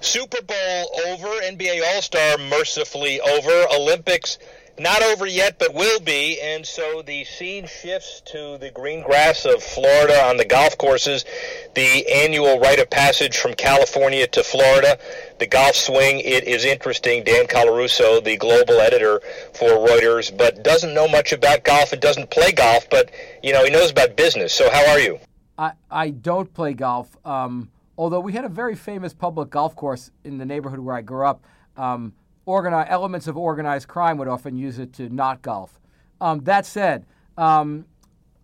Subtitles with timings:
[0.00, 4.38] Super Bowl over, NBA All Star mercifully over, Olympics
[4.78, 6.40] not over yet, but will be.
[6.40, 11.24] And so the scene shifts to the green grass of Florida on the golf courses,
[11.74, 14.98] the annual rite of passage from California to Florida,
[15.38, 16.20] the golf swing.
[16.20, 17.24] It is interesting.
[17.24, 19.20] Dan Colarusso, the global editor
[19.54, 23.10] for Reuters, but doesn't know much about golf and doesn't play golf, but
[23.42, 24.52] you know he knows about business.
[24.52, 25.18] So how are you?
[25.58, 27.16] I, I don't play golf.
[27.26, 31.02] Um, although we had a very famous public golf course in the neighborhood where I
[31.02, 31.44] grew up.
[31.76, 32.14] Um,
[32.46, 35.78] elements of organized crime would often use it to not golf.
[36.20, 37.04] Um, that said,
[37.36, 37.84] um,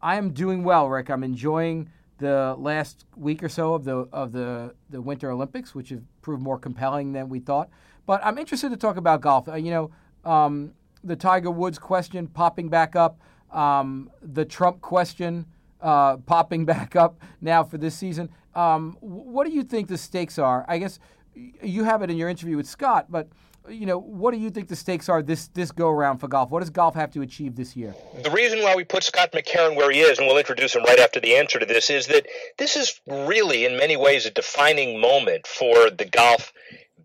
[0.03, 1.09] I am doing well, Rick.
[1.09, 1.89] I'm enjoying
[2.19, 6.43] the last week or so of the of the the Winter Olympics, which have proved
[6.43, 7.71] more compelling than we thought.
[8.07, 9.49] But I'm interested to talk about golf.
[9.49, 9.91] Uh, you know,
[10.31, 15.47] um, the Tiger Woods question popping back up, um, the Trump question
[15.85, 18.31] uh, popping back up now for this season.
[18.55, 20.65] Um, what do you think the stakes are?
[20.67, 20.99] I guess
[21.35, 23.29] you have it in your interview with Scott, but
[23.69, 26.51] you know, what do you think the stakes are this this go around for golf?
[26.51, 27.95] What does golf have to achieve this year?
[28.23, 30.99] The reason why we put Scott McCarron where he is, and we'll introduce him right
[30.99, 32.27] after the answer to this, is that
[32.59, 36.53] this is really, in many ways, a defining moment for the golf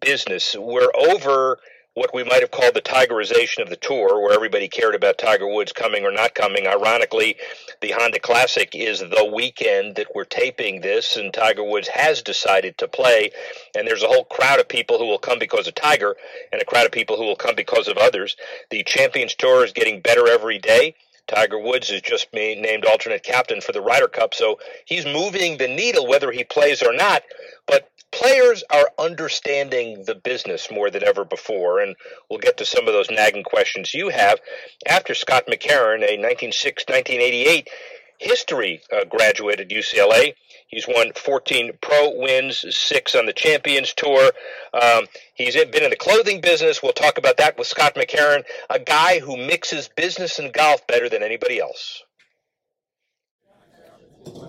[0.01, 0.55] business.
[0.57, 1.59] We're over
[1.99, 5.53] what we might have called the tigerization of the tour, where everybody cared about Tiger
[5.53, 6.65] Woods coming or not coming.
[6.65, 7.35] Ironically,
[7.81, 12.77] the Honda Classic is the weekend that we're taping this, and Tiger Woods has decided
[12.77, 13.31] to play.
[13.75, 16.15] And there's a whole crowd of people who will come because of Tiger,
[16.53, 18.37] and a crowd of people who will come because of others.
[18.69, 20.95] The Champions Tour is getting better every day.
[21.27, 25.67] Tiger Woods is just named alternate captain for the Ryder Cup, so he's moving the
[25.67, 27.23] needle whether he plays or not.
[27.67, 31.95] But players are understanding the business more than ever before, and
[32.29, 34.39] we'll get to some of those nagging questions you have.
[34.87, 37.69] After Scott McCarron, a 1906 1988
[38.17, 40.33] history uh, graduate at UCLA,
[40.67, 44.31] he's won 14 pro wins, six on the Champions Tour.
[44.73, 45.05] Um,
[45.35, 46.83] he's been in the clothing business.
[46.83, 51.09] We'll talk about that with Scott McCarron, a guy who mixes business and golf better
[51.09, 52.03] than anybody else.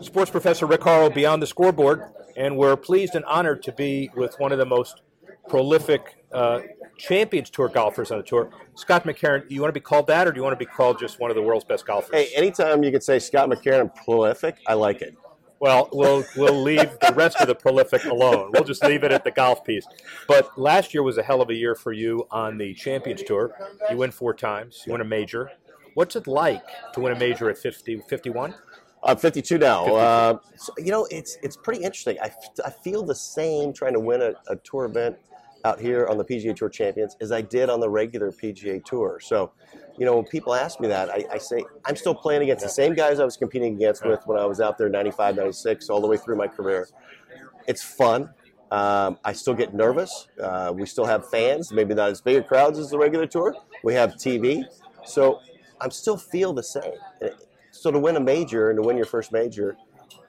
[0.03, 2.03] Sports professor Rick Horrow beyond the scoreboard
[2.37, 5.03] and we're pleased and honored to be with one of the most
[5.49, 6.61] prolific uh,
[6.99, 8.51] Champions Tour golfers on the tour.
[8.75, 10.71] Scott McCarron, do you want to be called that, or do you want to be
[10.71, 12.11] called just one of the world's best golfers?
[12.13, 15.17] Hey, anytime you can say Scott McCarron prolific, I like it.
[15.61, 18.51] Well, we'll we'll leave the rest of the prolific alone.
[18.55, 19.87] We'll just leave it at the golf piece.
[20.27, 23.55] But last year was a hell of a year for you on the Champions Tour.
[23.91, 24.83] You win four times.
[24.87, 25.51] You win a major.
[25.95, 26.65] What's it like
[26.95, 28.55] to win a major at 50, 51?
[29.03, 29.85] I'm 52 now.
[29.85, 29.97] 52.
[29.97, 32.19] Uh, so, you know, it's it's pretty interesting.
[32.23, 32.31] I,
[32.65, 35.17] I feel the same trying to win a, a, tour event
[35.65, 39.19] out here on the PGA Tour Champions as I did on the regular PGA Tour.
[39.23, 39.53] So,
[39.99, 42.71] you know, when people ask me that, I, I say I'm still playing against the
[42.71, 46.01] same guys I was competing against with when I was out there 95, 96, all
[46.01, 46.89] the way through my career.
[47.67, 48.31] It's fun.
[48.71, 50.29] Um, I still get nervous.
[50.41, 53.57] Uh, we still have fans, maybe not as big a crowds as the regular tour.
[53.83, 54.65] We have TV.
[55.05, 55.41] So
[55.81, 56.93] I'm still feel the same
[57.71, 59.77] so to win a major and to win your first major,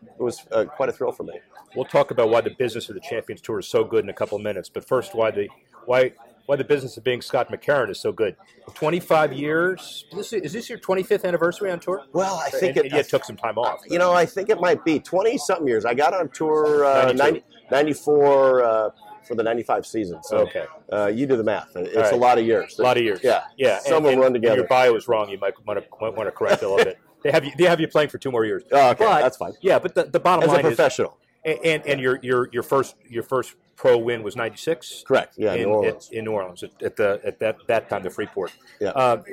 [0.03, 1.39] it was uh, quite a thrill for me.
[1.75, 4.13] We'll talk about why the business of the Champions Tour is so good in a
[4.13, 4.69] couple of minutes.
[4.69, 5.47] But first, why the
[5.85, 6.13] why
[6.45, 8.35] why the business of being Scott McCarron is so good.
[8.73, 10.05] 25 years.
[10.11, 12.03] Is this, is this your 25th anniversary on tour?
[12.13, 13.81] Well, I think and, it, and took some time off.
[13.87, 15.85] You know, I think it might be 20 something years.
[15.85, 18.89] I got on tour uh, 90, 94 uh,
[19.25, 20.21] for the 95 season.
[20.23, 20.65] So okay.
[20.91, 21.75] Uh, you do the math.
[21.75, 22.13] It's right.
[22.13, 22.77] a lot of years.
[22.79, 23.21] A lot of years.
[23.23, 23.43] Yeah.
[23.57, 23.79] Yeah.
[23.79, 24.57] Some and, will run together.
[24.57, 25.29] Your bio is wrong.
[25.29, 26.97] You might want to, want to correct a little bit.
[27.23, 27.51] They have you.
[27.57, 28.63] They have you playing for two more years.
[28.71, 29.53] Oh, okay, but, that's fine.
[29.61, 31.17] Yeah, but the, the bottom As line a professional.
[31.45, 35.03] Is, and, and, and your your your first your first pro win was '96.
[35.07, 35.35] Correct.
[35.37, 36.07] Yeah, in New Orleans.
[36.07, 38.51] At, in New Orleans at, at, the at that that time the Freeport.
[38.79, 38.89] Yeah.
[38.89, 39.23] Uh,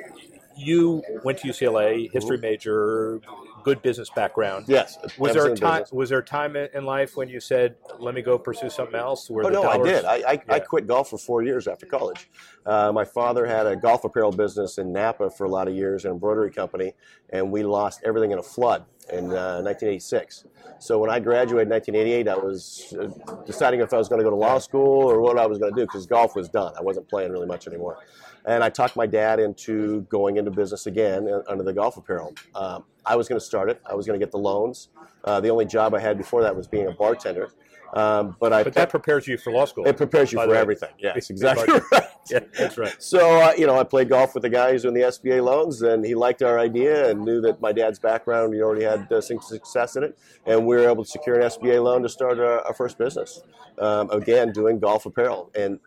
[0.55, 3.21] you went to UCLA, history major,
[3.63, 4.65] good business background.
[4.67, 4.97] Yes.
[5.17, 5.81] Was there a time?
[5.81, 5.91] Business.
[5.93, 9.29] Was there a time in life when you said, "Let me go pursue something else"?
[9.29, 9.87] Where oh no, dollars...
[9.87, 10.05] I did.
[10.05, 10.39] I, I, yeah.
[10.49, 12.29] I, quit golf for four years after college.
[12.65, 16.05] Uh, my father had a golf apparel business in Napa for a lot of years,
[16.05, 16.93] an embroidery company,
[17.29, 20.45] and we lost everything in a flood in uh, 1986.
[20.79, 24.23] So when I graduated in 1988, I was uh, deciding if I was going to
[24.23, 26.73] go to law school or what I was going to do because golf was done.
[26.77, 27.97] I wasn't playing really much anymore.
[28.45, 32.33] And I talked my dad into going into business again uh, under the golf apparel.
[32.55, 33.81] Um, I was going to start it.
[33.89, 34.89] I was going to get the loans.
[35.23, 37.49] Uh, the only job I had before that was being a bartender.
[37.93, 39.87] Um, but I But that prepares you for law school.
[39.87, 40.89] it prepares you for everything.
[40.99, 42.03] Yes, It's exactly right.
[42.29, 42.95] Yeah, that's right.
[42.99, 45.81] So uh, you know, I played golf with the guy who's doing the SBA loans,
[45.81, 49.19] and he liked our idea and knew that my dad's background, he already had uh,
[49.21, 52.39] some success in it, and we were able to secure an SBA loan to start
[52.39, 53.41] our, our first business.
[53.79, 55.79] Um, again, doing golf apparel, and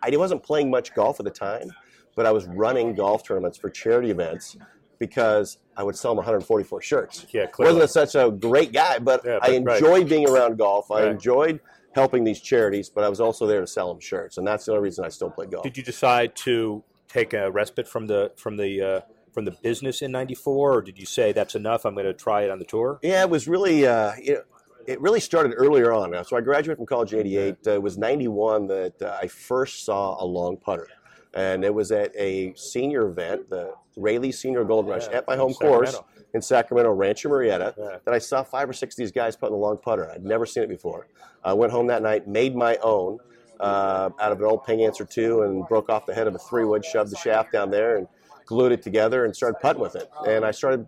[0.00, 1.72] I wasn't playing much golf at the time,
[2.18, 4.56] but I was running golf tournaments for charity events
[4.98, 7.26] because I would sell them 144 shirts.
[7.30, 7.74] Yeah, clearly.
[7.74, 9.78] wasn't such a great guy, but, Yeah, I but- right.
[9.82, 10.90] enjoyed being around golf.
[10.90, 11.60] I enjoyed
[11.92, 14.72] helping these charities, but I was also there to sell them shirts, and that's the
[14.72, 15.62] only reason I still play golf.
[15.62, 19.00] Did you decide to take a respite from the from the uh,
[19.32, 21.86] from the business in '94, or did you say that's enough?
[21.86, 22.98] I'm going to try it on the tour.
[23.02, 24.42] Yeah, it was really, uh, you know,
[24.86, 26.12] it really started earlier on.
[26.24, 27.56] So I graduated from college in '88.
[27.66, 30.88] Uh, it was '91 that uh, I first saw a long putter,
[31.34, 35.36] and it was at a senior event, the Rayleigh Senior Gold Rush, Yeah, at my
[35.36, 35.98] home course
[36.34, 37.74] in Sacramento, Rancho Murieta.
[37.76, 37.98] Yeah.
[38.04, 40.10] That I saw five or six of these guys putting a long putter.
[40.10, 41.08] I'd never seen it before.
[41.44, 43.18] I went home that night, made my own.
[43.60, 46.38] Uh, out of an old Ping Answer 2 and broke off the head of a
[46.38, 48.06] three wood, shoved the shaft down there, and
[48.46, 50.08] glued it together and started putting with it.
[50.28, 50.86] And I started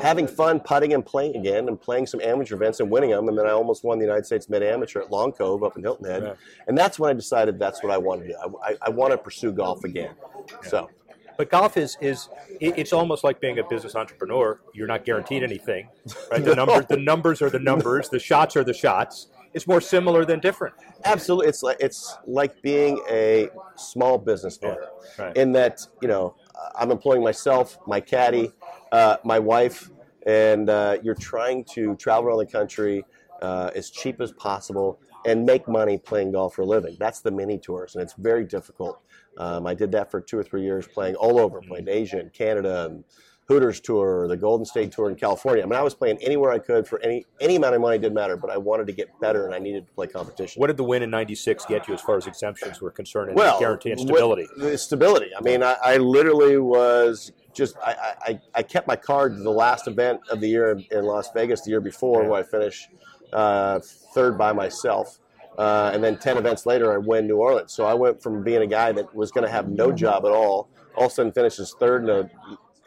[0.00, 3.28] having fun putting and playing again and playing some amateur events and winning them.
[3.28, 5.82] And then I almost won the United States Mid Amateur at Long Cove up in
[5.82, 6.22] Hilton Head.
[6.22, 6.34] Yeah.
[6.66, 8.58] And that's when I decided that's what I wanted to do.
[8.62, 10.14] I, I, I want to pursue golf again.
[10.62, 10.90] So,
[11.36, 12.28] But golf is is
[12.60, 14.60] it's almost like being a business entrepreneur.
[14.72, 15.88] You're not guaranteed anything,
[16.30, 16.44] right?
[16.44, 18.08] The numbers the numbers are the numbers.
[18.08, 19.28] The shots are the shots.
[19.52, 20.74] It's more similar than different.
[21.04, 25.36] absolutely, it's like it's like being a small business Yeah, owner right.
[25.36, 26.34] in that you know
[26.76, 28.52] I'm employing myself, my caddy,
[28.94, 29.90] uh, my wife,
[30.24, 33.04] and uh, you're trying to travel around the country
[33.42, 36.96] uh, as cheap as possible and make money playing golf for a living.
[37.00, 39.00] That's the mini tours, and it's very difficult.
[39.36, 42.18] Um, I did that for two or three years, playing all over, playing in Asia
[42.20, 43.02] and Canada and
[43.48, 45.64] Hooters Tour, the Golden State Tour in California.
[45.64, 47.98] I mean, I was playing anywhere I could for any any amount of money.
[47.98, 50.60] Didn't matter, but I wanted to get better, and I needed to play competition.
[50.60, 53.36] What did the win in '96 get you as far as exemptions were concerned and
[53.36, 54.46] well, guarantee and stability?
[54.56, 55.30] the stability.
[55.36, 59.50] I mean, I, I literally was just I, I- I, kept my card to the
[59.50, 62.88] last event of the year in, in Las Vegas the year before, where I finished
[63.32, 63.80] uh,
[64.14, 65.18] third by myself.
[65.56, 67.72] Uh, and then 10 events later, I win New Orleans.
[67.72, 70.32] So I went from being a guy that was going to have no job at
[70.32, 72.30] all, all of a sudden finishes third in a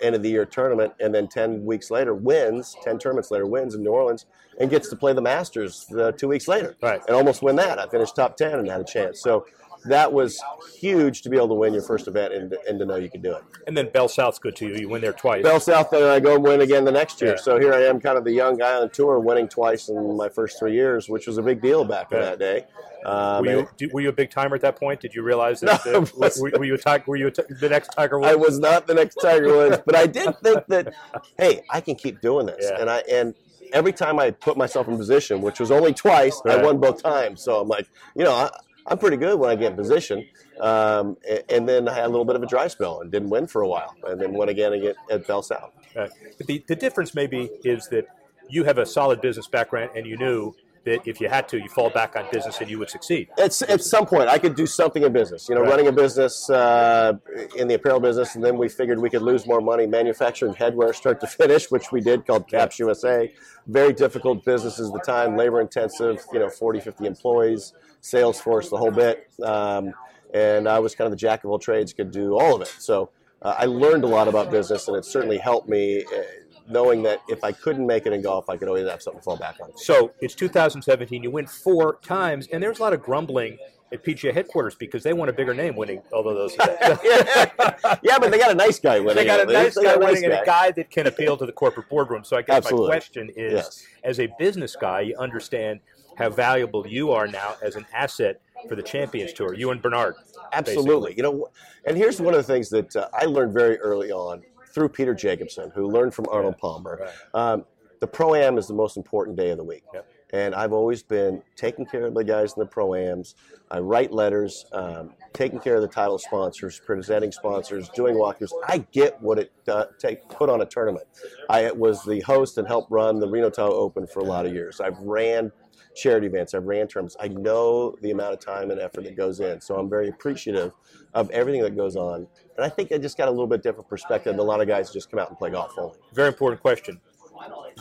[0.02, 3.75] end of the year tournament, and then 10 weeks later wins, 10 tournaments later wins
[3.75, 4.25] in New Orleans,
[4.60, 6.75] and gets to play the Masters uh, two weeks later.
[6.81, 7.02] Right.
[7.08, 7.80] And almost win that.
[7.80, 9.22] I finished top 10 and had a chance.
[9.22, 9.46] So
[9.85, 10.41] that was
[10.75, 13.21] huge to be able to win your first event and, and to know you could
[13.21, 13.44] do it.
[13.65, 14.75] And then Bell South's good to you.
[14.75, 15.44] You win there twice.
[15.44, 17.31] Bell South, then I go and win again the next year.
[17.31, 17.41] Yeah.
[17.41, 20.18] So here I am, kind of the young guy on the tour, winning twice in
[20.18, 22.65] my first three years, which was a big deal back in that day.
[23.06, 25.00] Um, were you do- were you a big timer at that point?
[25.00, 25.85] Did you realize that?
[25.85, 28.31] No, that- were, were you a Were you a, the next Tiger Woods?
[28.31, 30.94] I was not the next Tiger Woods, but I did think that,
[31.38, 32.65] hey, I can keep doing this.
[32.69, 32.79] Yeah.
[32.81, 33.35] And I and
[33.74, 37.41] every time I put myself in position, which was only twice, I won both times.
[37.44, 38.50] So I'm like, you know, I,
[38.88, 40.25] I'm pretty good when I get in position.
[40.60, 43.30] Um, a- and, then I had a little bit of a dry spell and didn't
[43.30, 45.72] win for a while, and then won again again it Bell South.
[45.95, 46.10] Right.
[46.38, 48.07] But the, the difference maybe is that
[48.50, 50.54] you have a solid business background and you knew
[50.88, 53.28] that if you had to, you fall back on business and you would succeed.
[53.38, 55.50] At, at some point, I could do something in business.
[55.50, 55.72] You know, Right.
[55.72, 57.13] running a business uh,
[57.57, 60.95] in the apparel business, and then we figured we could lose more money manufacturing headwear
[60.95, 63.31] start to finish, which we did, called Caps USA.
[63.68, 66.24] Very difficult businesses at the time, labor intensive.
[66.31, 69.30] You know, 40, 50 employees, sales force, the whole bit.
[69.44, 69.94] Um,
[70.34, 72.74] and I was kind of the jack of all trades, could do all of it.
[72.79, 73.10] So
[73.41, 76.03] uh, I learned a lot about business, and it certainly helped me.
[76.06, 76.22] Uh,
[76.69, 79.24] Knowing that if I couldn't make it in golf, I could always have something to
[79.24, 79.71] fall back on.
[79.77, 81.24] So it's 2017.
[81.24, 83.57] You win four times, and there's a lot of grumbling
[83.93, 87.01] at PGA headquarters because they want a bigger name winning all of those events.
[88.03, 89.15] yeah, but they got a nice guy winning.
[89.15, 91.45] they got a nice guy a nice winning and a guy that can appeal to
[91.45, 92.24] the corporate boardroom.
[92.24, 92.88] So I guess Absolutely.
[92.88, 93.86] my question is, Yes.
[94.03, 95.79] as a business guy, you understand
[96.17, 99.53] how valuable you are now as an asset for the Champions Tour.
[99.53, 100.15] You and Bernhard.
[100.51, 101.13] Absolutely.
[101.15, 101.50] You know,
[101.86, 104.43] and here's one of the things that uh, I learned very early on
[104.77, 107.00] through Peter Jacobsen, who learned from Arnold Palmer.
[107.01, 107.53] Right.
[107.53, 107.65] Um,
[108.00, 109.84] the pro am is the most important day of the week.
[109.91, 110.07] Yep.
[110.34, 113.34] And I've always been taking care of the guys in the pro ams.
[113.72, 118.51] I write letters, um, taking care of the title sponsors, presenting sponsors, doing walkthroughs.
[118.67, 121.07] I get what it uh, take put on a tournament.
[121.50, 124.53] I was the host and helped run the Reno Tahoe Open for a lot of
[124.53, 124.79] years.
[124.79, 125.51] I've ran
[125.98, 126.54] charity events.
[126.54, 127.18] I've ran tournaments.
[127.20, 129.60] I know the amount of time and effort that goes in.
[129.60, 130.74] So I'm very appreciative
[131.13, 132.27] of everything that goes on.
[132.56, 134.68] And I think I just got a little bit different perspective than a lot of
[134.68, 135.98] guys just come out and play golf only.
[136.13, 137.01] Very important question.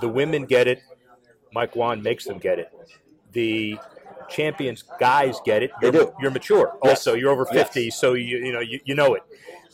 [0.00, 0.80] The women get it.
[1.52, 2.68] Mike Whan makes them get it.
[3.32, 3.78] The
[4.28, 5.70] champions guys get it.
[5.80, 6.12] You're, do.
[6.20, 6.72] You're mature.
[6.82, 6.90] Yes.
[6.90, 7.68] Also, you're over Yes.
[7.68, 9.22] 50, so you you know you, you know it.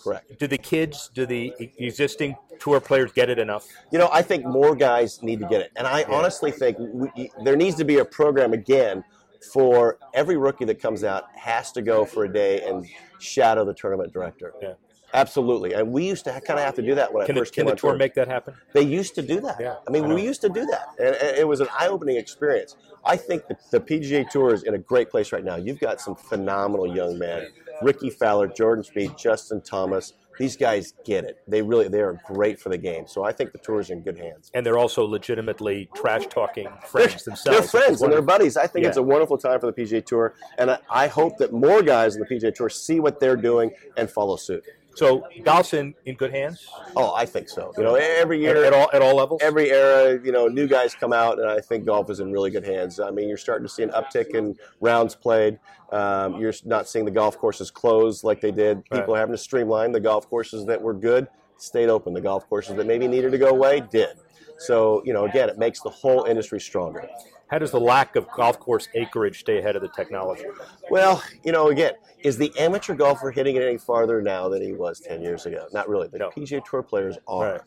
[0.02, 0.38] Correct.
[0.38, 3.66] Do the kids, do the existing tour players get it enough?
[3.90, 5.72] You know, I think more guys need to get it.
[5.76, 9.04] And I honestly think we, there needs to be a program again
[9.52, 12.86] for every rookie that comes out has to go for a day and
[13.18, 14.52] shadow the tournament director.
[14.62, 14.74] Yeah.
[15.14, 17.40] Absolutely, and we used to kind of have to do that when Can I the,
[17.42, 18.54] first can came the on tour make that happen?
[18.72, 19.58] they used to do that.
[19.60, 22.16] Yeah, I mean, I we used to do that, and, and it was an eye-opening
[22.16, 22.76] experience.
[23.04, 25.56] I think the PGA Tour is in a great place right now.
[25.56, 27.48] You've got some phenomenal young men:
[27.82, 30.14] Rickie Fowler, Jordan Spieth, Justin Thomas.
[30.38, 31.36] These guys get it.
[31.46, 33.06] They really they are great for the game.
[33.06, 34.50] So I think the tour is in good hands.
[34.54, 37.70] And they're also legitimately trash talking friends They're themselves.
[37.70, 38.56] friends which is and they're buddies.
[38.56, 41.52] I think it's a wonderful time for the PGA Tour, and I, I hope that
[41.52, 44.64] more guys in the PGA Tour see what they're doing and follow suit.
[44.94, 47.72] So golf's in, in good hands Oh, I think so.
[47.78, 49.40] You know, every year, at all at all levels.
[49.42, 52.50] every era, you know, new guys come out, and I think golf is in really
[52.50, 53.00] good hands.
[53.00, 55.58] I mean, you're starting to see an uptick in rounds played.
[55.90, 58.84] Um, you're not seeing the golf courses close like they did.
[58.90, 59.16] People Right.
[59.16, 59.92] are having to streamline.
[59.92, 62.12] The golf courses that were good stayed open.
[62.12, 64.16] The golf courses that maybe needed to go away did.
[64.58, 67.08] So, you know, again, it makes the whole industry stronger.
[67.52, 70.44] How does the lack of golf course acreage stay ahead of the technology?
[70.90, 74.72] Well, you know, again, is the amateur golfer hitting it any farther now than he
[74.72, 75.66] was 10 years ago?
[75.70, 76.08] Not really.
[76.08, 76.30] The No.
[76.30, 77.52] PGA Tour players are.
[77.52, 77.60] Right.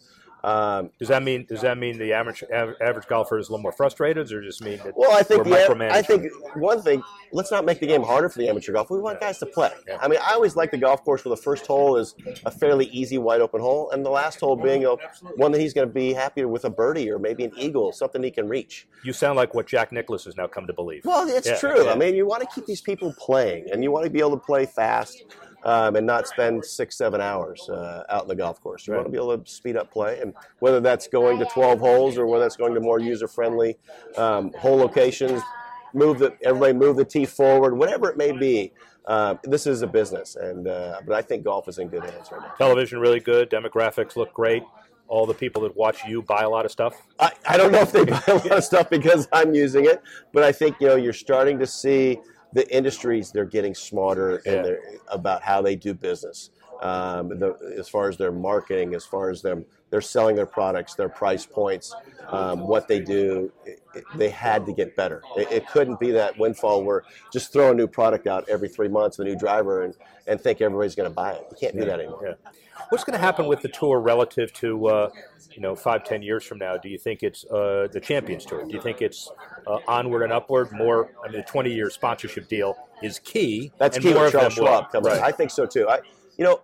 [0.45, 3.71] Um, Does that mean does that mean the average average, golfer is a little more
[3.71, 5.91] frustrated, or just mean that Well, I think we're the, micromanaging?
[5.91, 7.01] I think one thing.
[7.31, 8.89] Let's not make the game harder for the amateur golf.
[8.91, 9.71] We want guys to play.
[9.87, 9.97] Yeah.
[9.99, 12.13] I mean, I always like the golf course where the first hole is
[12.45, 14.95] a fairly easy, wide open hole, and the last hole being a
[15.35, 18.21] one that he's going to be happy with a birdie or maybe an eagle, something
[18.21, 18.87] he can reach.
[19.03, 21.03] you sound like what Jack Nicklaus has now come to believe.
[21.05, 21.85] Well, it's Yeah, true.
[21.85, 21.91] yeah.
[21.91, 24.37] I mean, you want to keep these people playing, and you want to be able
[24.37, 25.23] to play fast.
[25.65, 28.85] Um, and not spend six, seven hours uh, out in the golf course.
[28.85, 28.99] You Right.
[28.99, 32.17] want to be able to speed up play, and whether that's going to 12 holes
[32.19, 33.75] or whether that's going to more user-friendly
[34.15, 35.41] um, hole locations,
[35.95, 38.71] move the everybody move the tee forward, whatever it may be.
[39.07, 42.29] Uh, this is a business, and uh, but I think golf is in good hands
[42.31, 42.53] right now.
[42.57, 43.49] Television really good.
[43.49, 44.63] Demographics look great.
[45.07, 46.99] All the people that watch you buy a lot of stuff.
[47.19, 50.01] I, I don't know if they buy a lot of stuff because I'm using it,
[50.33, 52.19] but I think you know you're starting to see
[52.55, 56.51] the industries they're getting smarter and they're, about how they do business.
[56.81, 60.95] Um, the, as far as their marketing, as far as them they're selling their products,
[60.95, 61.93] their price points,
[62.29, 63.51] um, what they do,
[64.15, 65.21] they had to get better.
[65.37, 68.87] It, it couldn't be that windfall where just throw a new product out every three
[68.87, 69.93] months, a new driver, and,
[70.27, 71.45] and think everybody's going to buy it.
[71.51, 72.21] You can't do that anymore.
[72.25, 72.51] Yeah.
[72.89, 75.09] What's going to happen with the tour relative to, uh,
[75.51, 76.77] you know, five, ten years from now?
[76.77, 78.65] Do you think it's uh, the Champions Tour?
[78.65, 79.31] Do you think it's
[79.65, 80.71] uh, onward and upward?
[80.71, 83.71] More, I mean, the twenty-year sponsorship deal is key.
[83.79, 84.53] That's and key more Charles.
[84.53, 85.13] Schwab coming.
[85.13, 85.21] Right.
[85.21, 85.87] I think so too.
[85.87, 85.99] I,
[86.37, 86.61] you know,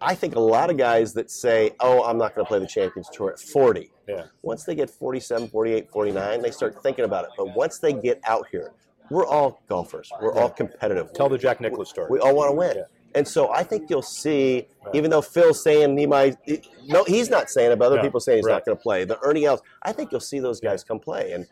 [0.00, 2.66] I think a lot of guys that say, "Oh, I'm not going to play the
[2.66, 4.24] Champions Tour at 40." Yeah.
[4.42, 7.30] Once they get 47, 48, 49, they start thinking about it.
[7.36, 8.72] But once they get out here,
[9.10, 10.10] we're all golfers.
[10.20, 11.12] We're all competitive.
[11.14, 12.08] Tell the Jack Nicklaus story.
[12.10, 12.76] We all want to win.
[12.76, 12.82] Yeah.
[13.16, 16.36] And so I think you'll see, even though Phil's saying he might,
[16.84, 18.54] no, he's not saying it, but other No, people saying he's right.
[18.54, 19.04] not going to play.
[19.04, 21.30] The Ernie Els, I think you'll see those guys come play.
[21.30, 21.46] And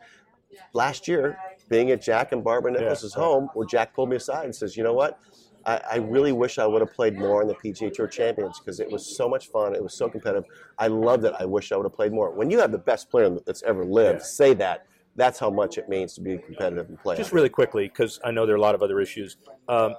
[0.73, 1.37] last year,
[1.69, 3.23] being at Jack and Barbara Nicklaus's right.
[3.23, 5.19] home, where Jack pulled me aside and says, you know what?
[5.65, 8.79] I, I really wish I would have played more in the PGA Tour Champions because
[8.79, 9.75] it was so much fun.
[9.75, 10.43] It was so competitive.
[10.77, 11.33] I loved it.
[11.39, 12.31] I wish I would have played more.
[12.31, 14.25] When you have the best player that's ever lived, Yeah.
[14.25, 14.85] say that.
[15.15, 17.15] That's how much it means to be competitive and play.
[17.15, 19.37] Just really quickly, because I know there are a lot of other issues.
[19.69, 19.95] Um,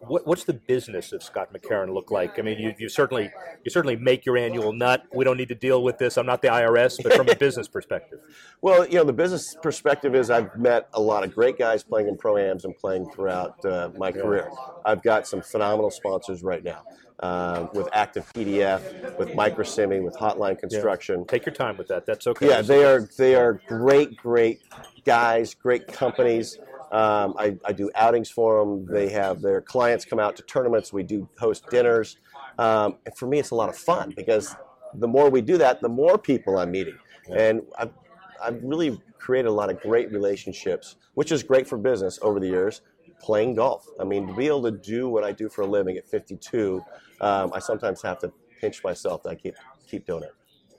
[0.00, 2.38] what, what's the business of Scott McCarron look like?
[2.38, 3.30] I mean, you, you certainly
[3.64, 5.04] you certainly make your annual nut.
[5.12, 6.16] We don't need to deal with this.
[6.16, 8.20] I'm not the IRS, but from a business perspective,
[8.62, 12.08] Well, you know, the business perspective is I've met a lot of great guys playing
[12.08, 14.50] in pro-ams and playing throughout uh, my career.
[14.84, 16.84] I've got some phenomenal sponsors right now
[17.20, 21.24] uh, with Active PDF, with Microsemi, with Hotline Construction.
[21.26, 22.06] take your time with that.
[22.06, 22.48] That's okay.
[22.48, 24.60] Yeah, they are they are great, great
[25.04, 26.58] guys, great companies.
[26.92, 28.86] Um, I, I do outings for them.
[28.86, 30.92] They have their clients come out to tournaments.
[30.92, 32.16] We do host dinners.
[32.58, 34.54] Um, and for me, it's a lot of fun because
[34.94, 36.98] the more we do that, the more people I'm meeting.
[37.34, 37.90] And I've,
[38.42, 42.46] I've really created a lot of great relationships, which is great for business over the
[42.46, 42.82] years.
[43.20, 43.86] Playing golf.
[44.00, 46.82] I mean, to be able to do what I do for a living at 52,
[47.20, 49.54] um, I sometimes have to pinch myself that I keep
[49.86, 50.32] keep doing it.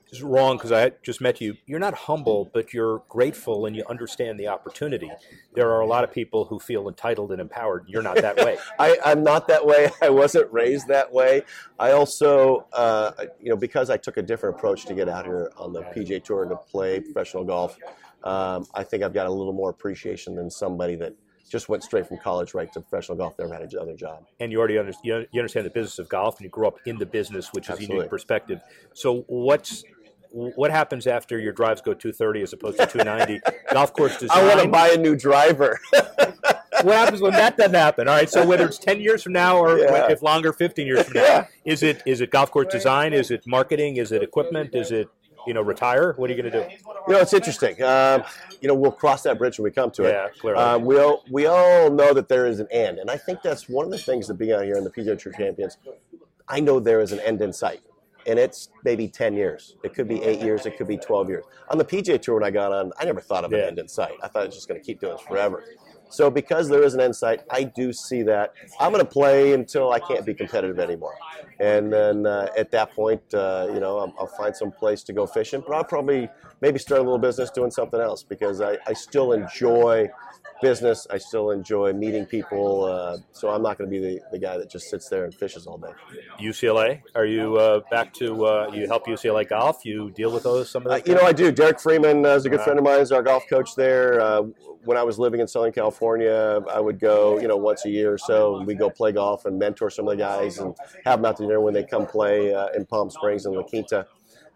[0.09, 1.55] It's wrong because I just met you.
[1.65, 5.11] You're not humble, but you're grateful and you understand the opportunity.
[5.53, 7.85] There are a lot of people who feel entitled and empowered.
[7.87, 8.57] You're not that way.
[8.79, 9.89] I, I'm not that way.
[10.01, 11.43] I wasn't raised that way.
[11.77, 15.51] I also, uh, you know, because I took a different approach to get out here
[15.57, 17.77] on the PGA Tour to play professional golf,
[18.23, 21.13] um, I think I've got a little more appreciation than somebody that
[21.49, 24.25] just went straight from college right to professional golf, never had another job.
[24.39, 26.77] and you already under, you you understand the business of golf, and you grew up
[26.85, 28.59] in the business, which is a unique perspective.
[28.93, 29.83] So what's
[30.31, 33.41] what happens after your drives go 230 as opposed to 290?
[33.73, 34.37] Golf course design.
[34.37, 35.79] I want to buy a new driver.
[36.83, 38.07] what happens when that doesn't happen?
[38.09, 40.11] All right, so whether it's 10 years from now or Yeah.
[40.11, 41.45] if longer, 15 years from now, Yeah.
[41.65, 43.13] is it is it golf course design?
[43.13, 43.95] Is it marketing?
[43.97, 44.75] Is it equipment?
[44.75, 45.07] Is it
[45.47, 46.13] you know, retire?
[46.17, 46.75] What are you going to do?
[47.07, 47.81] You know, it's interesting.
[47.81, 48.23] Um,
[48.61, 50.09] you know, we'll cross that bridge when we come to it.
[50.11, 50.61] Yeah, clearly.
[50.61, 53.69] Um, we all we all know that there is an end, and I think that's
[53.69, 55.77] one of the things that being out here in the PGA Tour Champions.
[56.49, 57.81] I know there is an end in sight,
[58.25, 59.75] and it's maybe ten years.
[59.83, 60.65] It could be eight years.
[60.65, 61.45] It could be twelve years.
[61.69, 63.65] On the PGA Tour, when I got on, I never thought of an Yeah.
[63.67, 64.13] end in sight.
[64.21, 65.63] I thought it was just going to keep doing this forever.
[66.09, 69.53] So because there is an end sight, I do see that I'm going to play
[69.53, 71.15] until I can't be competitive anymore,
[71.59, 75.13] and then uh, at that point, uh, you know, I'll, I'll find some place to
[75.13, 75.63] go fishing.
[75.65, 76.29] But I'll probably
[76.61, 80.09] maybe start a little business doing something else because I, I still enjoy
[80.61, 81.07] business.
[81.09, 82.85] I still enjoy meeting people.
[82.85, 85.33] Uh, so I'm not going to be the, the guy that just sits there and
[85.33, 85.91] fishes all day.
[86.39, 87.01] UCLA?
[87.15, 89.85] Are you uh, back to uh, you help UCLA golf?
[89.85, 91.51] You deal with those some of Uh, you know, I do.
[91.51, 92.99] Derek Freeman uh, is a good friend of mine.
[92.99, 94.19] Is our golf coach there.
[94.19, 94.43] Uh,
[94.83, 98.13] when I was living in Southern California, I would go, you know, once a year
[98.13, 98.63] or so.
[98.63, 100.73] We go play golf and mentor some of the guys and
[101.03, 103.63] have them out to dinner when they come play uh, in Palm Springs and La
[103.63, 104.07] Quinta.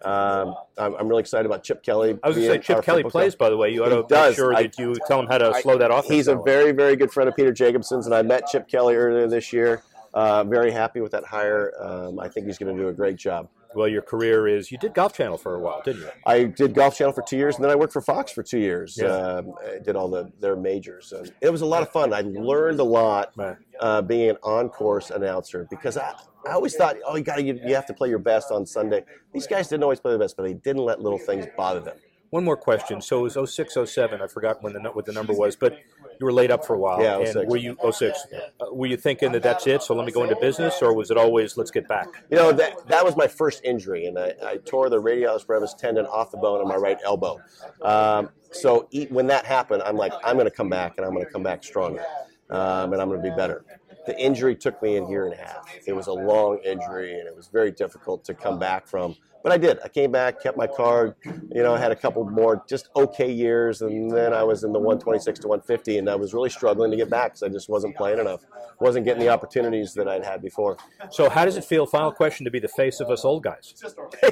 [0.03, 2.17] Um, I'm, I'm really excited about Chip Kelly.
[2.23, 3.35] I was going to say Chip Kelly plays.
[3.35, 4.35] By the way, you ought to make does.
[4.35, 6.05] sure I- that you tell him how to slow that off.
[6.05, 9.27] He's a very, very good friend of Peter Jacobsen's, and I met Chip Kelly earlier
[9.27, 9.83] this year.
[10.13, 11.71] Uh, very happy with that hire.
[11.79, 13.47] Um, I think he's going to do a great job.
[13.73, 13.87] well.
[13.87, 16.09] Your career is you did Golf Channel for a while, didn't you?
[16.25, 18.59] I did Golf Channel for two years, and then I worked for Fox for two
[18.59, 18.97] years.
[19.01, 19.07] Yeah.
[19.07, 22.11] Um, I did all the their majors, and it was a lot of fun.
[22.13, 23.31] I learned a lot
[23.79, 26.13] uh, being an on-course announcer because I,
[26.47, 29.03] I always thought, oh, you got to you, have to play your best on Sunday.
[29.33, 31.97] These guys didn't always play their best, but they didn't let little things bother them.
[32.31, 33.01] One more question.
[33.01, 34.21] So it was 06, 07.
[34.21, 35.77] I forgot when the what the number was, but
[36.17, 37.01] you were laid up for a while.
[37.01, 37.49] Yeah, and 06.
[37.49, 38.25] were you 06?
[38.31, 39.83] Uh, were you thinking that that's it?
[39.83, 42.07] So let me go into business, or was it always let's get back?
[42.29, 45.73] You know that that was my first injury, and I, I tore the radialis brevis
[45.73, 47.41] tendon off the bone on my right elbow.
[47.81, 51.25] Um, so when that happened, I'm like, I'm going to come back, and I'm going
[51.25, 52.05] to come back stronger,
[52.49, 53.65] um, and I'm going to be better.
[54.05, 55.67] The injury took me a year and a half.
[55.85, 59.15] It was a long injury, and it was very difficult to come back from.
[59.43, 59.79] But I did.
[59.83, 61.15] I came back, kept my card.
[61.25, 64.71] You know, I had a couple more just okay years, and then I was in
[64.71, 67.67] the 126 to 150, and I was really struggling to get back because I just
[67.69, 68.41] wasn't playing enough,
[68.79, 70.77] wasn't getting the opportunities that I'd had before.
[71.09, 71.85] So how does it feel?
[71.85, 73.73] Final question to be the face of us old guys.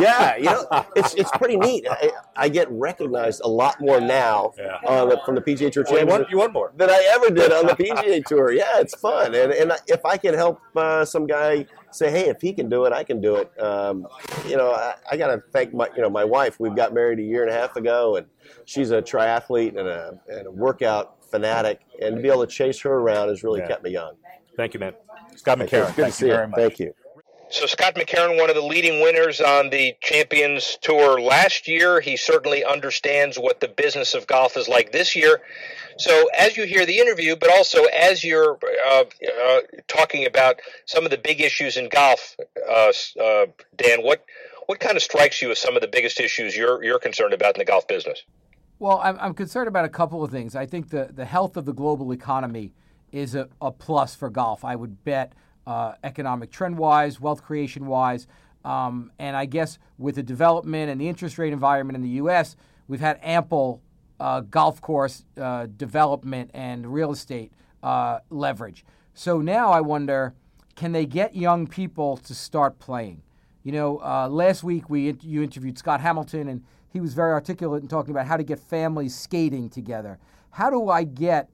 [0.00, 0.66] yeah, you know,
[0.96, 1.86] it's it's pretty neat.
[1.90, 4.78] I, I get recognized a lot more now Yeah.
[4.86, 6.72] on the, from the PGA Tour Well, you, Championship want, you want more?
[6.76, 8.52] than I ever did on the PGA Tour.
[8.52, 12.40] Yeah, it's fun, and and if I can help uh, some guy say, hey, if
[12.40, 13.50] he can do it, I can do it.
[13.60, 14.06] Um,
[14.46, 16.58] you know, I, I got to thank my you know my wife.
[16.60, 18.26] We got married a year and a half ago, and
[18.64, 22.80] she's a triathlete and a and a workout fanatic, and to be able to chase
[22.80, 23.68] her around has really Yeah.
[23.68, 24.14] kept me young.
[24.56, 24.94] Thank you, man.
[25.36, 25.78] Scott Thank you.
[25.78, 25.94] McCarron.
[25.94, 26.32] Thank you you.
[26.32, 26.58] very much.
[26.58, 26.94] Thank you.
[27.50, 32.16] So Scott McCarron, one of the leading winners on the Champions Tour last year, he
[32.16, 35.40] certainly understands what the business of golf is like this year.
[35.98, 39.04] So as you hear the interview, but also as you're uh,
[39.46, 42.36] uh, talking about some of the big issues in golf,
[42.68, 44.24] uh, uh, Dan, what
[44.66, 47.54] what kind of strikes you as some of the biggest issues you're you're concerned about
[47.54, 48.24] in the golf business?
[48.78, 50.56] Well, I'm, I'm concerned about a couple of things.
[50.56, 52.72] I think the, the health of the global economy
[53.12, 54.64] is a, a plus for golf.
[54.64, 55.32] I would bet
[55.66, 58.26] uh, economic trend wise, wealth creation wise.
[58.64, 62.56] Um, and I guess with the development and the interest rate environment in the U.S.,
[62.88, 63.82] we've had ample
[64.20, 68.84] uh, golf course uh, development and real estate uh, leverage.
[69.12, 70.34] So now I wonder
[70.74, 73.22] can they get young people to start playing?
[73.62, 77.82] You know, uh, last week we you interviewed Scott Hamilton, and he was very articulate
[77.82, 80.18] in talking about how to get families skating together.
[80.50, 81.48] How do I get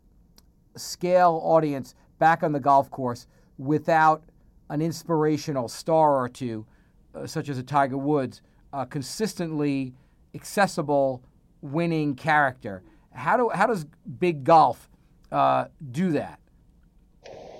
[0.76, 3.26] scale audience back on the golf course
[3.60, 4.22] without
[4.70, 6.66] an inspirational star or two,
[7.14, 8.40] uh, such as a Tiger Woods,
[8.72, 9.92] uh, consistently
[10.34, 11.22] accessible,
[11.60, 12.82] winning character?
[13.12, 13.84] How do how does
[14.18, 14.88] big golf
[15.30, 16.40] uh, do that?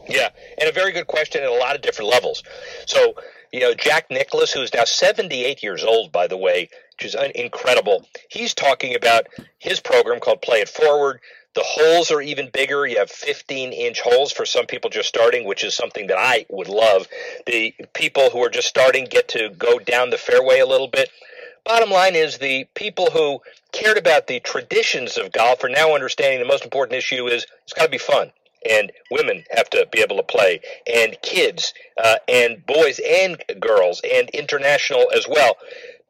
[0.09, 2.43] Yeah, and a very good question at a lot of different levels.
[2.87, 3.15] So,
[3.53, 8.07] you know, Jack Nicklaus, who's now 78 years old, by the way, which is incredible,
[8.29, 9.27] he's talking about
[9.59, 11.21] his program called Play It Forward.
[11.55, 12.87] The holes are even bigger.
[12.87, 16.47] You have 15 inch holes for some people just starting, which is something that I
[16.49, 17.09] would love.
[17.47, 21.11] The people who are just starting get to go down the fairway a little bit.
[21.65, 23.41] Bottom line is the people who
[23.73, 27.73] cared about the traditions of golf are now understanding the most important issue is it's
[27.73, 28.33] got to be fun
[28.69, 30.61] and women have to be able to play,
[30.93, 35.57] and kids, uh, and boys and girls, and international as well.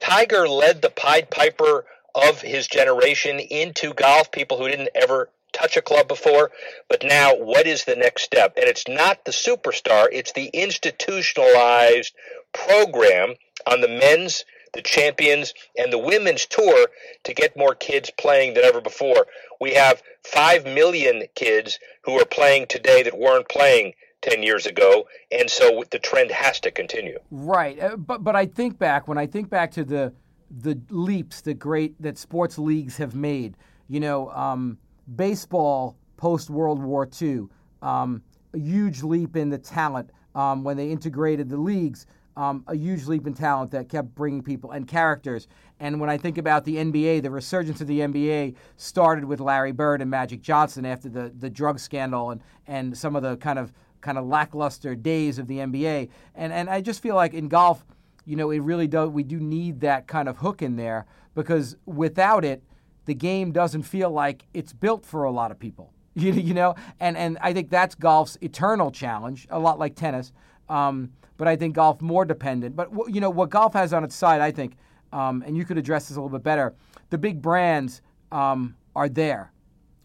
[0.01, 5.77] Tiger led the Pied Piper of his generation into golf, people who didn't ever touch
[5.77, 6.51] a club before.
[6.89, 8.55] But now, what is the next step?
[8.57, 12.15] And it's not the superstar, it's the institutionalized
[12.53, 13.35] program
[13.67, 16.89] on the men's the champions and the women's tour
[17.25, 19.27] to get more kids playing than ever before.
[19.61, 25.07] We have 5 million kids who are playing today that weren't playing 10 years ago,
[25.33, 27.19] and so the trend has to continue.
[27.31, 30.13] Right, uh, but but I think back when I think back to the
[30.51, 33.57] the leaps that great that sports leagues have made.
[33.89, 34.79] You know, um,
[35.17, 37.47] baseball post World War II,
[37.83, 38.23] um,
[38.55, 42.07] a huge leap in the talent um, when they integrated the leagues.
[42.37, 45.49] Um, a huge leap in talent that kept bringing people and characters.
[45.81, 49.73] And when I think about the NBA, the resurgence of the NBA started with Larry
[49.73, 53.59] Bird and Magic Johnson after the, the drug scandal and, and some of the kind
[53.59, 56.09] of kind of lackluster days of the NBA.
[56.35, 57.85] And and I just feel like in golf,
[58.31, 59.11] you know, it really does.
[59.11, 62.63] We do need that kind of hook in there because without it,
[63.07, 65.93] the game doesn't feel like it's built for a lot of people.
[66.15, 70.33] You, you know, and and I think that's golf's eternal challenge, a lot like tennis.
[70.69, 72.75] Um, but I think golf more dependent.
[72.75, 74.77] But you know what golf has on its side, I think,
[75.13, 76.75] um, and you could address this a little bit better.
[77.11, 79.53] The big brands um, are there,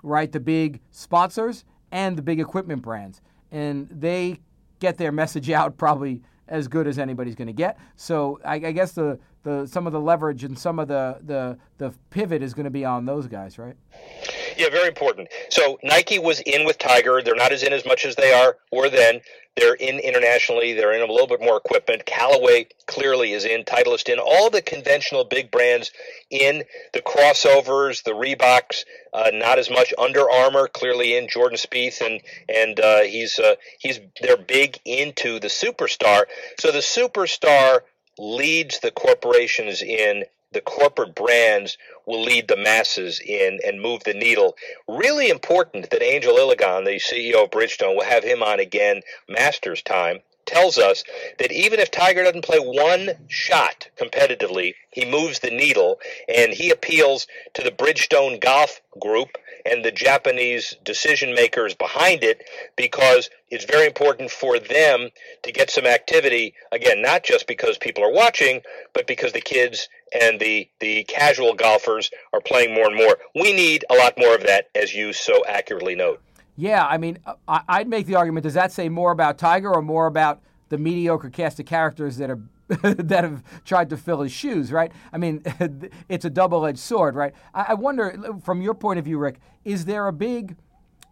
[0.03, 0.31] right?
[0.31, 3.19] The big sponsors and the big equipment brands,
[3.51, 4.39] and they
[4.79, 7.77] get their message out probably as good as anybody's going to get.
[7.95, 11.57] So I, I, guess the, the some of the leverage and some of the the,
[11.77, 13.75] the pivot is going to be on those guys, right?
[14.57, 15.29] Yeah, very important.
[15.49, 17.21] So Nike was in with Tiger.
[17.21, 19.21] They're not as in as much as they are were then.
[19.55, 20.73] They're in internationally.
[20.73, 22.05] They're in a little bit more equipment.
[22.05, 23.63] Callaway clearly is in.
[23.63, 24.19] Titleist in.
[24.19, 25.91] All the conventional big brands
[26.29, 26.63] in.
[26.93, 29.93] The crossovers, the Reeboks, uh, not as much.
[29.97, 31.29] Under Armour clearly in.
[31.29, 36.25] Jordan Spieth and and uh, he's uh, he's they're big into the superstar.
[36.59, 37.81] So the superstar
[38.17, 44.13] leads the corporations in the corporate brands will lead the masses in and move the
[44.13, 44.55] needle.
[44.87, 49.81] Really important that Angel Ilagan, the CEO of Bridgestone, will have him on again, Masters
[49.81, 51.03] time tells us
[51.39, 55.99] that even if Tiger doesn't play one shot competitively, he moves the needle
[56.33, 62.43] and he appeals to the Bridgestone Golf Group and the Japanese decision makers behind it
[62.75, 65.09] because it's very important for them
[65.43, 66.53] to get some activity.
[66.71, 68.61] Again not just because people are watching
[68.93, 73.17] but because the kids and the the casual golfers are playing more and more.
[73.33, 76.21] We need a lot more of that as you so accurately note
[76.55, 80.07] yeah i mean i'd make the argument does that say more about tiger or more
[80.07, 82.39] about the mediocre cast of characters that are
[82.81, 84.91] that have tried to fill his shoes, right?
[85.13, 85.43] I mean,
[86.09, 87.33] it's a double edged sword, right?
[87.53, 90.55] I, I wonder, from your point of view, Rick, is there a big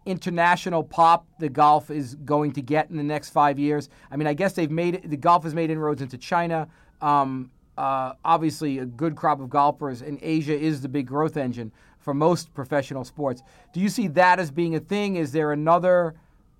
[0.05, 3.89] international pop the golf is going to get in the next five years?
[4.09, 6.67] I mean, I guess they've made the golf has made inroads into China.
[7.01, 11.71] Um, uh, obviously, a good crop of golfers, and Asia is the big growth engine
[12.03, 13.41] for most professional sports.
[13.73, 15.15] Do you see that as being a thing?
[15.15, 16.15] Is there another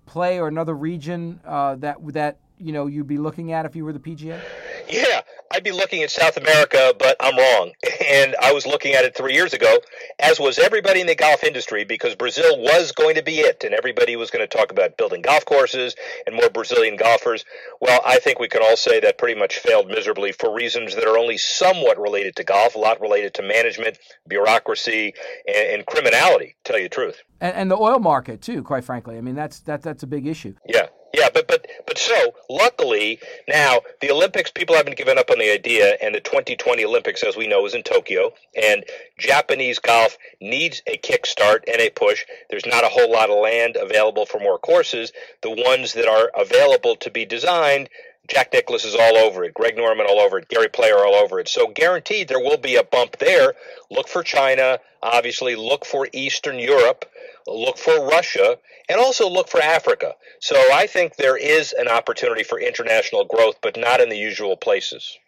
[0.06, 3.84] play or another region uh, that that you know you'd be looking at if you
[3.84, 4.40] were the PGA?
[4.88, 5.20] Yeah,
[5.54, 7.72] I'd be looking at South America, but I'm wrong.
[8.04, 9.78] And I was looking at it three years ago,
[10.18, 13.74] as was everybody in the golf industry, because Brazil was going to be it, and
[13.74, 17.44] everybody was going to talk about building golf courses and more Brazilian golfers.
[17.80, 21.06] Well, I think we can all say that pretty much failed miserably for reasons that
[21.06, 25.14] are only somewhat related to golf, a lot related to management, bureaucracy,
[25.46, 26.56] and, and criminality.
[26.64, 28.62] To tell you the truth, and, and the oil market too.
[28.62, 30.54] Quite frankly, I mean that's that that's a big issue.
[30.66, 35.38] Yeah, yeah, but but but so luckily now the Olympics people haven't given up on
[35.38, 38.84] the idea, and the 2020 Olympics, as we know, is in Tokyo, and
[39.16, 42.24] Japanese golf needs a kickstart and a push.
[42.50, 45.12] There's not a whole lot of land available for more courses.
[45.42, 47.88] The ones that are available to be designed
[48.28, 49.52] Jack Nicklaus is all over it.
[49.52, 50.48] Greg Norman all over it.
[50.48, 51.48] Gary Player all over it.
[51.48, 53.54] So guaranteed there will be a bump there.
[53.90, 55.56] Look for China, obviously.
[55.56, 57.04] Look for Eastern Europe.
[57.46, 58.56] Look for Russia,
[58.88, 60.14] and also look for Africa.
[60.40, 64.56] So I think there is an opportunity for international growth, but not in the usual
[64.56, 65.18] places.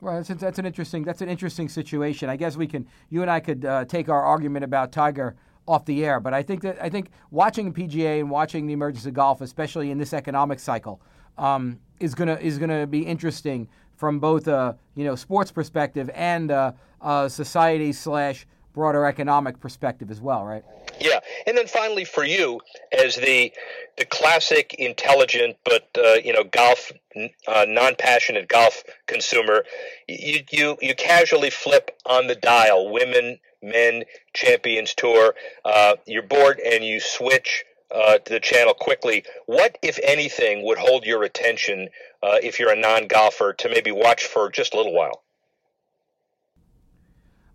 [0.00, 2.28] Right, that's, that's an interesting that's an interesting situation.
[2.28, 5.84] I guess we can you and I could uh, take our argument about Tiger off
[5.84, 9.14] the air, but I think that I think watching PGA and watching the emergence of
[9.14, 11.00] golf, especially in this economic cycle,
[11.36, 16.50] um, is gonna is gonna be interesting from both a you know sports perspective and
[16.50, 20.64] a, a society slash broader economic perspective as well, right?
[21.00, 22.60] Yeah, and then finally for you,
[22.96, 23.52] as the
[23.96, 29.64] the classic, intelligent but uh, you know golf uh, non-passionate golf consumer,
[30.06, 35.34] you you you casually flip on the dial, women, men, Champions Tour.
[35.64, 39.24] Uh, you're bored and you switch uh, to the channel quickly.
[39.46, 41.88] What, if anything, would hold your attention
[42.22, 45.22] uh, if you're a non golfer to maybe watch for just a little while?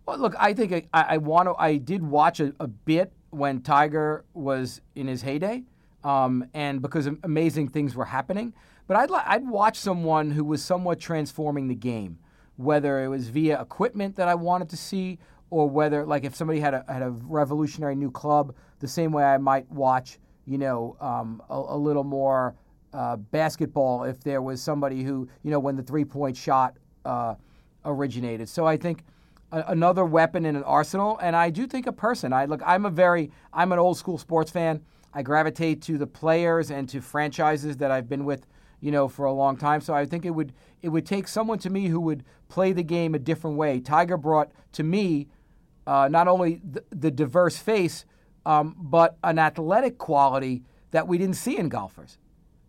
[0.06, 1.54] Well, look, I think I, I want to.
[1.54, 5.64] I did watch a, a, bit when Tiger was in his heyday,
[6.02, 8.52] um, and because amazing things were happening.
[8.86, 12.18] But I'd I'd watch someone who was somewhat transforming the game,
[12.56, 15.18] whether it was via equipment that I wanted to see,
[15.48, 19.24] or whether like if somebody had a had a revolutionary new club, the same way
[19.24, 22.54] I might watch you know, um, a, a, little more
[22.92, 27.34] uh, basketball if there was somebody who, you know, when the three point shot uh,
[27.84, 28.48] originated.
[28.48, 29.04] So I think
[29.52, 32.32] a, another weapon in an arsenal, and I do think a person.
[32.32, 34.82] I look, I'm a very, I'm an old school sports fan.
[35.12, 38.46] I gravitate to the players and to franchises that I've been with,
[38.80, 39.80] you know, for a long time.
[39.80, 40.52] So I think it would
[40.82, 43.80] it would take someone to me who would play the game a different way.
[43.80, 45.28] Tiger brought to me
[45.86, 48.04] uh, not only the, the diverse face,
[48.46, 52.18] um, but an athletic quality that we didn't see in golfers.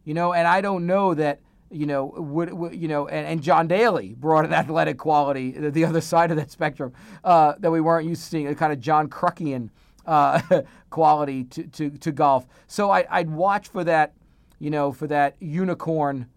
[0.03, 1.39] You know, and I don't know that
[1.71, 5.83] you know would, would you know and, and, John Daly brought an athletic quality the
[5.83, 8.79] other side of that spectrum uh, that we weren't used to seeing a kind of
[8.79, 9.69] John Kruckian
[10.05, 12.45] uh, quality to, to, to golf.
[12.67, 14.13] So I, I'd watch for that,
[14.59, 16.27] you know, for that unicorn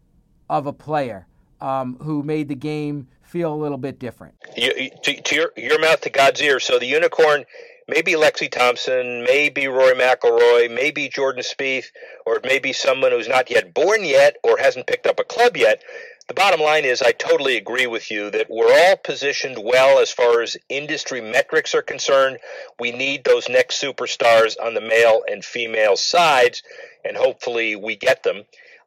[0.49, 1.27] of a player
[1.61, 4.35] um, who made the game feel a little bit different.
[4.57, 6.61] You, to, to your, your mouth to God's ear.
[6.61, 7.45] So the unicorn,
[7.89, 11.87] maybe Lexi Thompson, maybe Rory McIlroy, maybe Jordan Spieth,
[12.27, 15.83] or maybe someone who's not yet born yet or hasn't picked up a club yet.
[16.29, 20.11] The bottom line is, I totally agree with you that we're all positioned well as
[20.11, 22.37] far as industry metrics are concerned.
[22.79, 26.63] We need those next superstars on the male and female sides,
[27.03, 28.43] and hopefully we get them.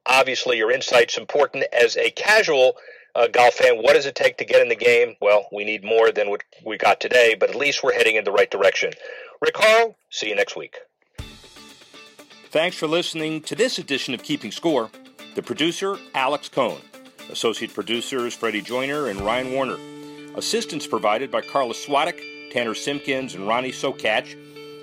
[0.05, 2.75] Obviously, your insight's important as a casual
[3.15, 3.77] uh, golf fan.
[3.77, 5.15] What does it take to get in the game?
[5.21, 8.23] Well, we need more than what we got today, but at least we're heading in
[8.23, 8.93] the right direction.
[9.41, 10.77] Rick Horrow, see you next week.
[12.49, 14.89] Thanks for listening to this edition of Keeping Score.
[15.35, 16.81] The producer, Alex Cohn.
[17.29, 19.77] Associate producers, Freddie Joyner and Ryan Warner.
[20.35, 24.35] Assistance provided by Carla Swadek, Tanner Simpkins, and Ronnie Sokach.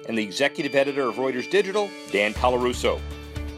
[0.08, 2.98] And the executive editor of Reuters Digital, Dan Colarusso.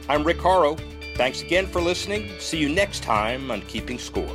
[0.09, 0.77] I'm Rick Horrow.
[1.15, 2.29] Thanks again for listening.
[2.41, 4.35] See you next time on Keeping Score.